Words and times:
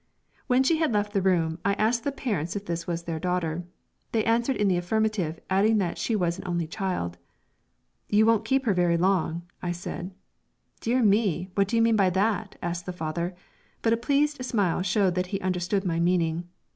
When 0.47 0.63
she 0.63 0.77
had 0.79 0.91
left 0.91 1.13
the 1.13 1.21
room 1.21 1.59
I 1.63 1.73
asked 1.73 2.03
the 2.03 2.11
parents 2.11 2.55
if 2.55 2.65
this 2.65 2.87
was 2.87 3.03
their 3.03 3.19
daughter. 3.19 3.65
They 4.13 4.23
answered 4.25 4.55
in 4.55 4.67
the 4.67 4.77
affirmative, 4.77 5.39
adding 5.47 5.77
that 5.77 5.99
she 5.99 6.15
was 6.15 6.39
an 6.39 6.47
only 6.47 6.65
child. 6.65 7.19
"You 8.09 8.25
won't 8.25 8.43
keep 8.43 8.65
her 8.65 8.73
very 8.73 8.97
long," 8.97 9.43
I 9.61 9.71
said. 9.73 10.11
"Dear 10.79 11.03
me, 11.03 11.49
what 11.53 11.67
do 11.67 11.75
you 11.75 11.83
mean 11.83 11.97
by 11.97 12.09
that?" 12.09 12.57
asked 12.63 12.87
the 12.87 12.91
father; 12.93 13.35
but 13.83 13.93
a 13.93 13.95
pleased 13.95 14.43
smile 14.43 14.81
showed 14.81 15.13
that 15.13 15.27
he 15.27 15.39
understood 15.41 15.85
my 15.85 15.99
meaning. 15.99 16.47